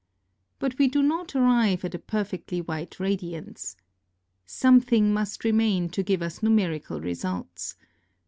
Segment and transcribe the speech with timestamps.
[0.01, 0.03] V
[0.57, 3.77] But, we do not arrive at a perfectly white radiance.
[4.47, 7.75] Something must remain to give us'numerical results.